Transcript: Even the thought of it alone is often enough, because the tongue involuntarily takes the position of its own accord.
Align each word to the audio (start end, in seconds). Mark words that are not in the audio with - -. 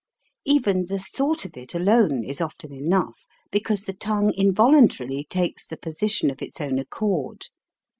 Even 0.45 0.87
the 0.87 0.97
thought 0.97 1.45
of 1.45 1.55
it 1.55 1.75
alone 1.75 2.23
is 2.23 2.41
often 2.41 2.73
enough, 2.73 3.27
because 3.51 3.83
the 3.83 3.93
tongue 3.93 4.33
involuntarily 4.35 5.27
takes 5.29 5.63
the 5.67 5.77
position 5.77 6.31
of 6.31 6.41
its 6.41 6.59
own 6.59 6.79
accord. 6.79 7.49